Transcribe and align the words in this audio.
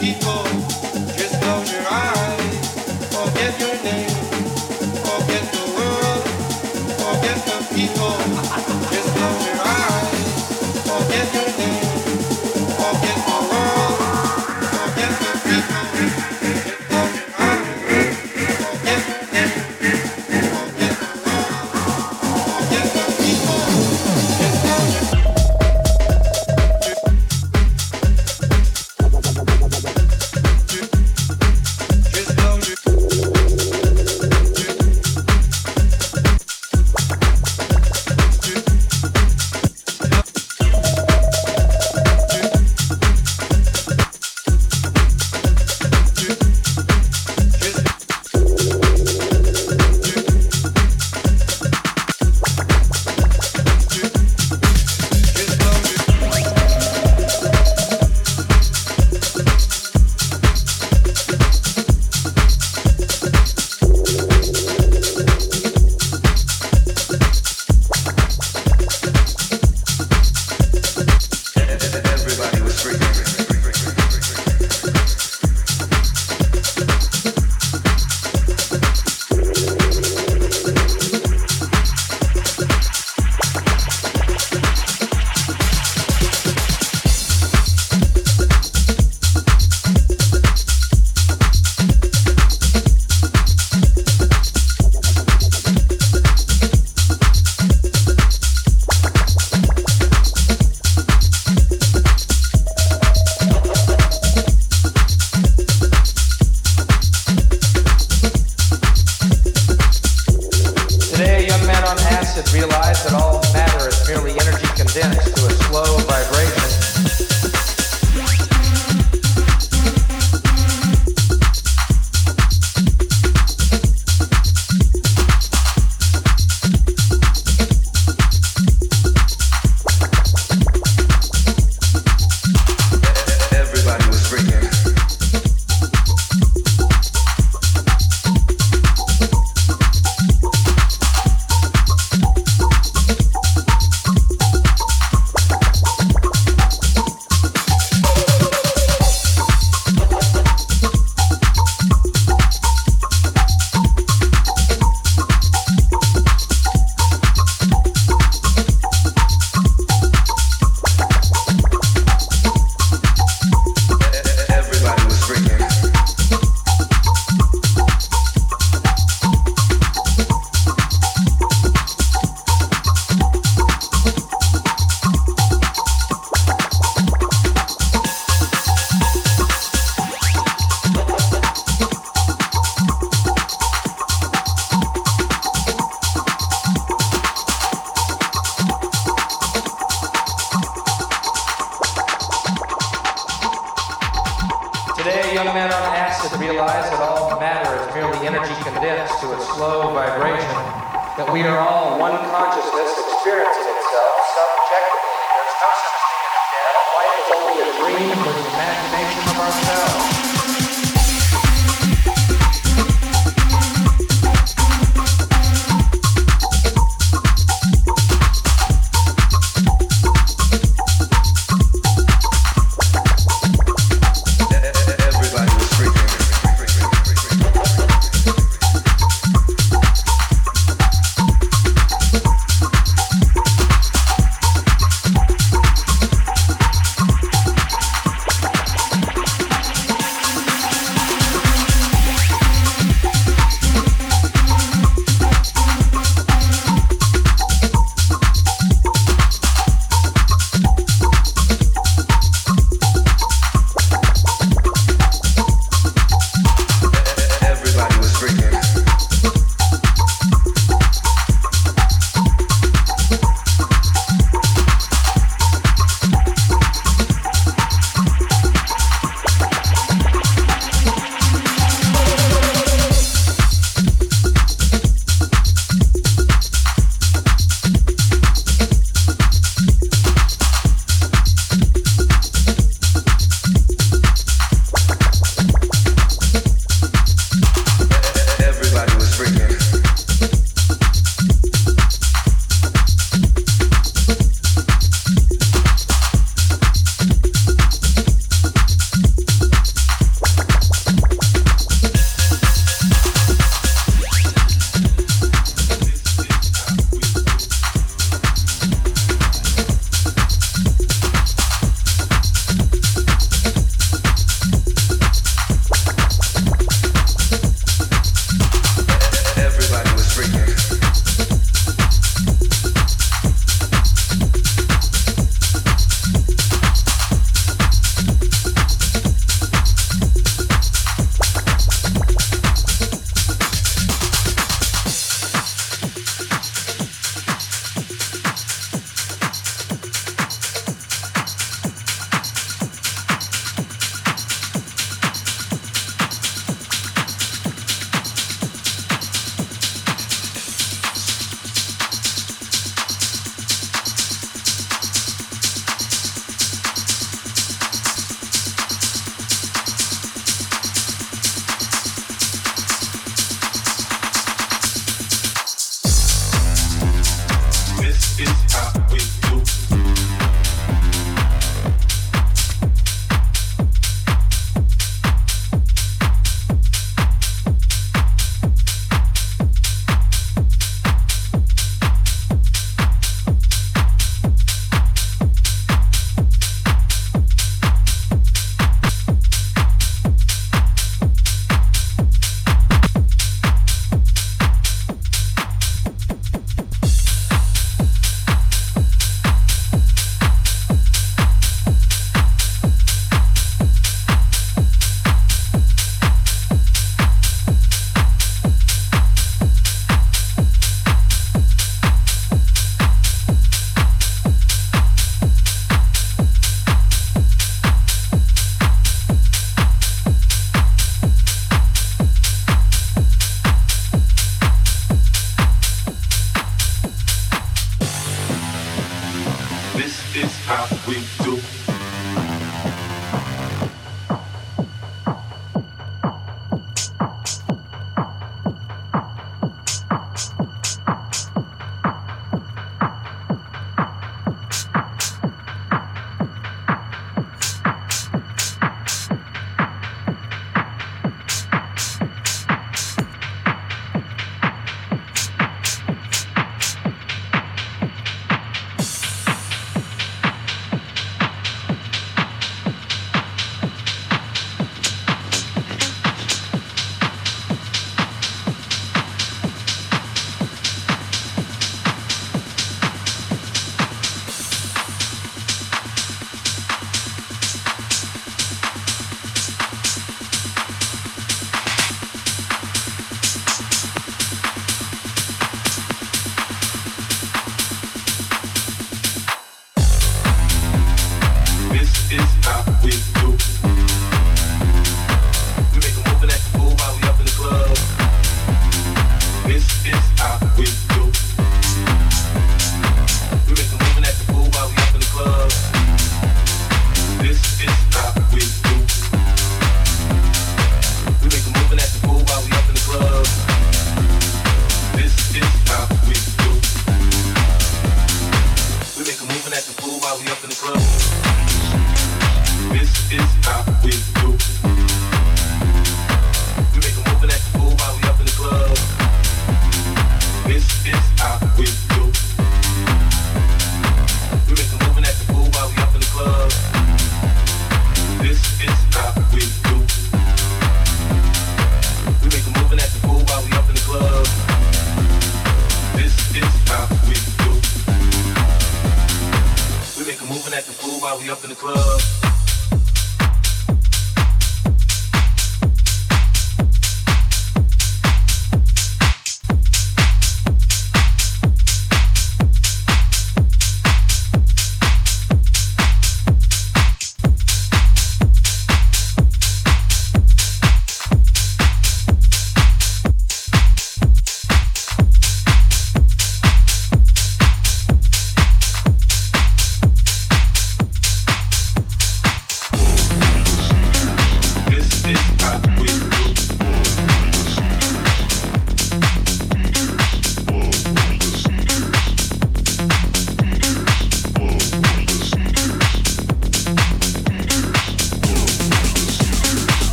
people 0.00 0.77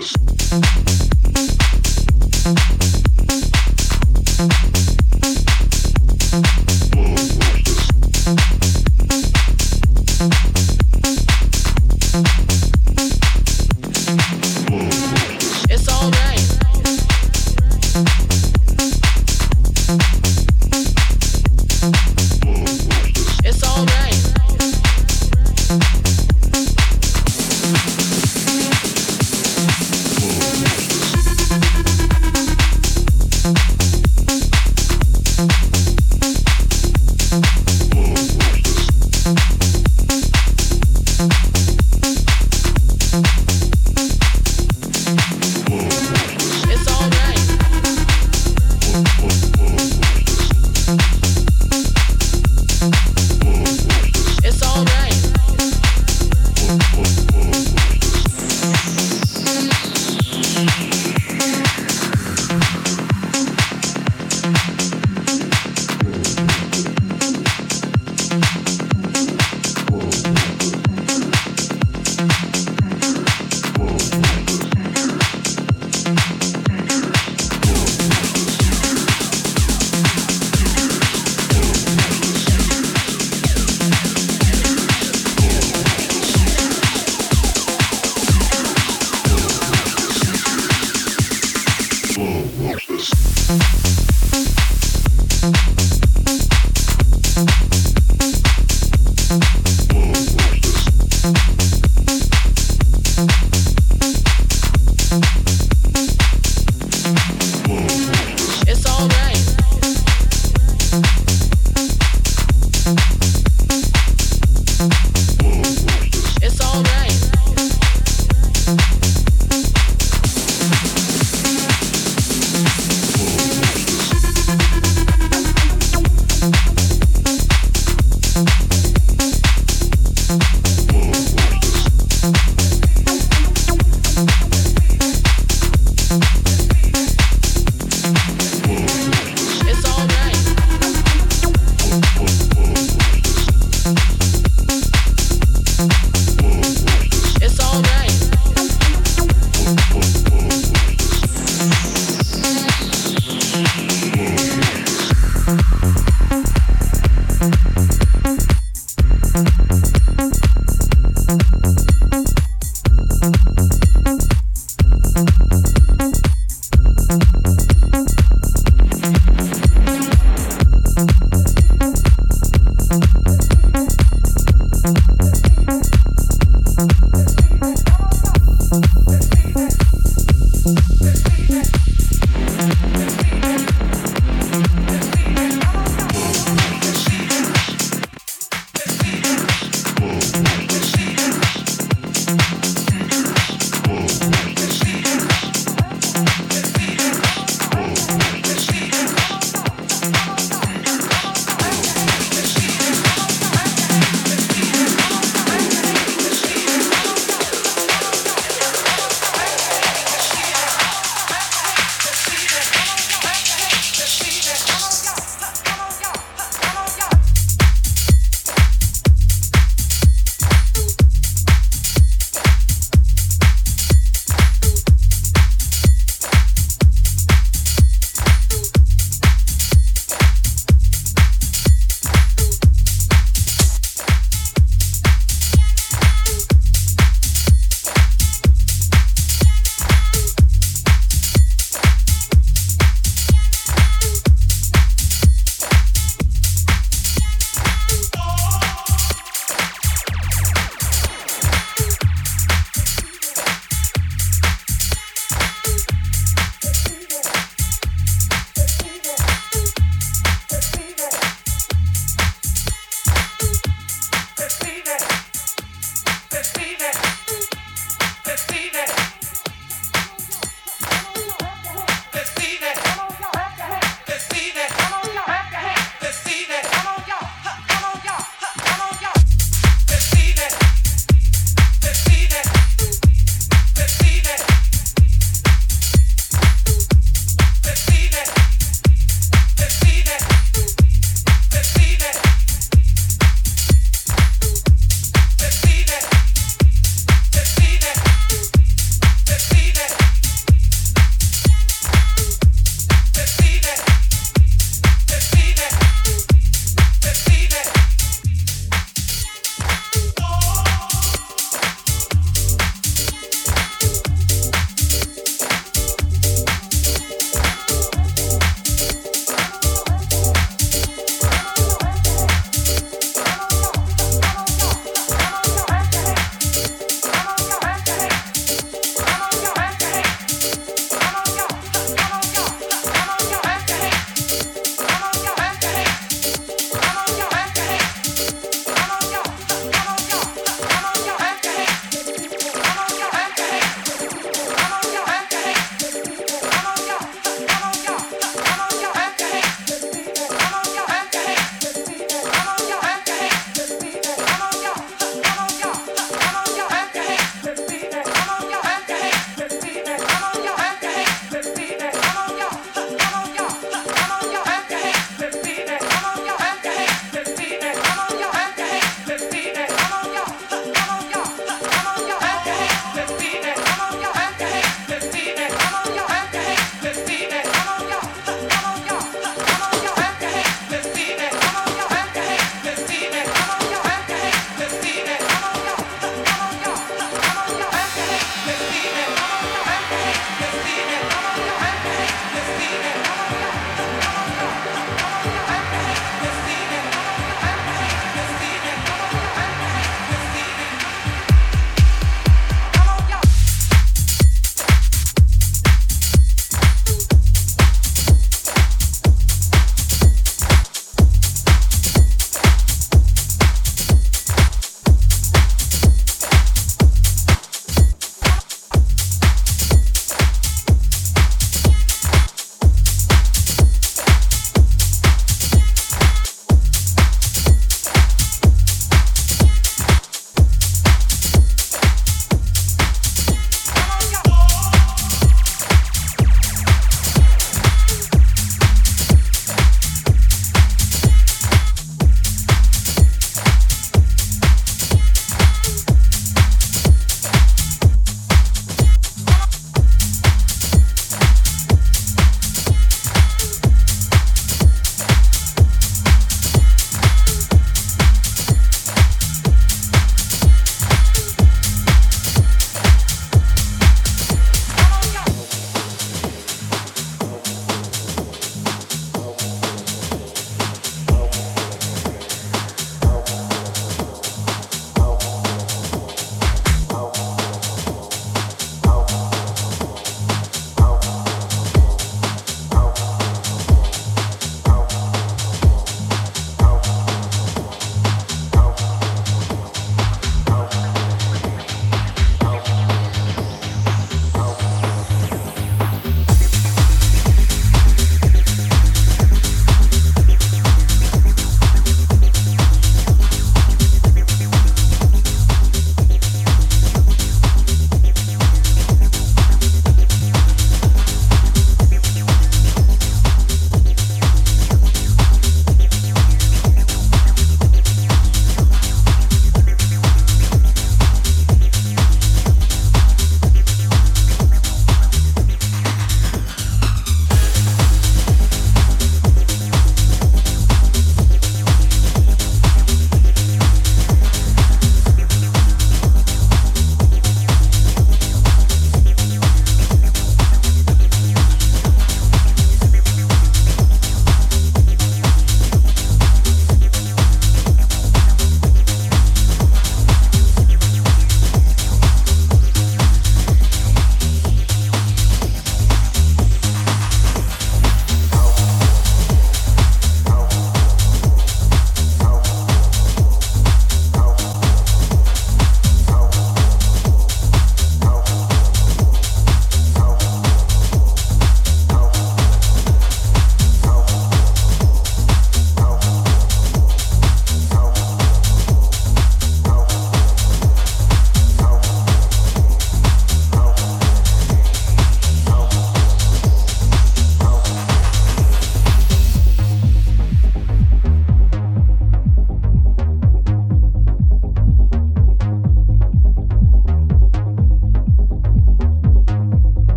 this. 0.00 0.99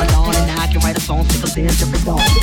my 0.00 0.06
lawn 0.14 0.34
and 0.34 0.50
I 0.58 0.66
can 0.66 0.80
write 0.80 0.96
a 0.96 1.00
song, 1.00 1.24
sick 1.28 1.44
of 1.44 1.54
dance 1.54 1.82
every 1.82 1.98
dawn. 2.04 2.39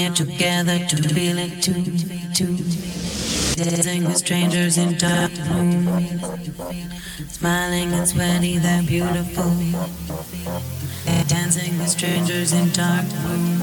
it 0.00 0.16
together 0.16 0.78
to 0.78 0.96
feel 1.14 1.38
it 1.38 1.62
too, 1.62 1.84
too. 2.34 2.56
Dancing 3.56 4.04
with 4.04 4.16
strangers 4.16 4.78
in 4.78 4.96
dark 4.96 5.30
rooms, 5.50 6.22
smiling 7.28 7.92
and 7.92 8.08
sweaty, 8.08 8.58
they're 8.58 8.82
beautiful. 8.82 9.50
Dancing 11.28 11.78
with 11.78 11.88
strangers 11.88 12.52
in 12.52 12.70
dark 12.72 13.04
rooms. 13.24 13.60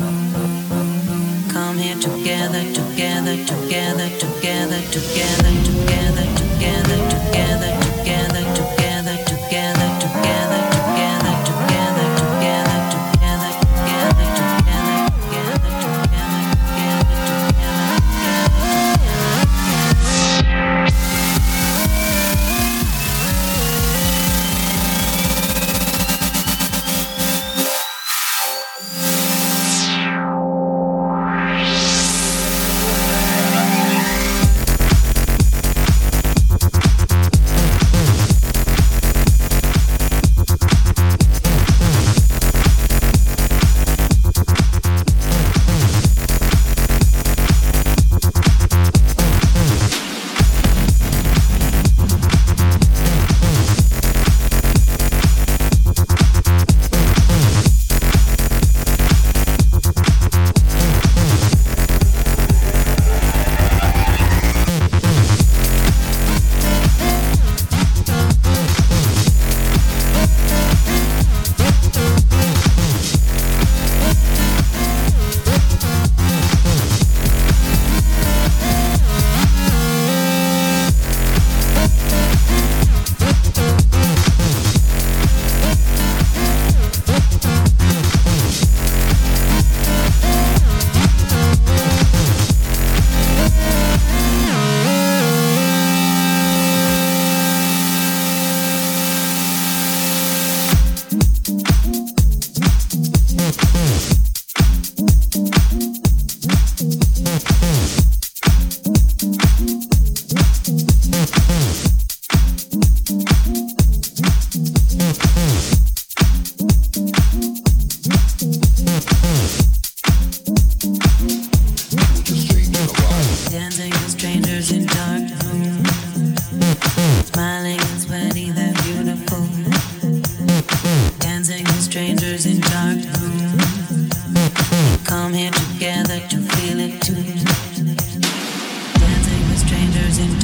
Come 1.52 1.78
here 1.78 1.98
together, 1.98 2.64
together, 2.74 3.36
together, 3.46 4.08
together, 4.18 4.80
together, 4.92 5.56
together, 5.62 5.64
together, 5.66 6.26
together. 6.38 7.10
together. 7.10 7.77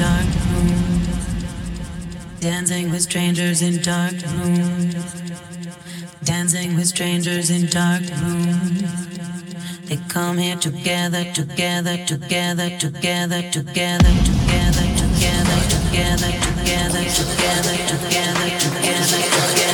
dark 0.03 0.27
rooms. 0.51 1.07
Dancing 2.41 2.91
with 2.91 3.03
strangers 3.03 3.61
in 3.61 3.81
dark 3.81 4.15
rooms. 4.35 4.95
Dancing 6.25 6.75
with 6.75 6.87
strangers 6.87 7.49
in 7.49 7.67
dark 7.67 8.03
rooms. 8.21 8.83
They 9.87 9.97
come 10.09 10.37
here 10.39 10.57
together, 10.57 11.23
together, 11.31 11.95
together, 12.05 12.69
together, 12.77 12.79
together, 12.79 13.41
together, 13.57 14.13
together, 14.29 14.87
together, 15.73 16.31
together, 16.57 17.03
together, 17.17 17.75
together, 17.91 18.49
together, 18.59 19.19
together. 19.39 19.72